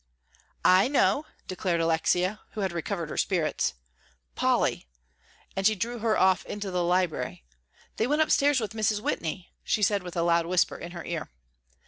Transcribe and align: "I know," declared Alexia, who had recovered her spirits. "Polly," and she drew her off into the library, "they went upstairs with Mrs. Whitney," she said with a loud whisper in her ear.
"I 0.65 0.87
know," 0.87 1.27
declared 1.47 1.79
Alexia, 1.79 2.41
who 2.53 2.61
had 2.61 2.71
recovered 2.71 3.11
her 3.11 3.19
spirits. 3.19 3.75
"Polly," 4.33 4.87
and 5.55 5.67
she 5.67 5.75
drew 5.75 5.99
her 5.99 6.17
off 6.17 6.43
into 6.47 6.71
the 6.71 6.83
library, 6.83 7.43
"they 7.97 8.07
went 8.07 8.23
upstairs 8.23 8.59
with 8.59 8.73
Mrs. 8.73 8.99
Whitney," 8.99 9.51
she 9.63 9.83
said 9.83 10.01
with 10.01 10.17
a 10.17 10.23
loud 10.23 10.47
whisper 10.47 10.77
in 10.79 10.93
her 10.93 11.05
ear. 11.05 11.29